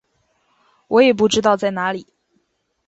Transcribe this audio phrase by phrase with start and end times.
[0.87, 2.07] 我也不知道在哪里